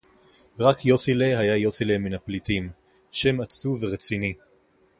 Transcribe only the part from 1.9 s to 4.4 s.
מִן הַפְּלִיטִים, שֵׁם עָצוּב וּרְצִינִי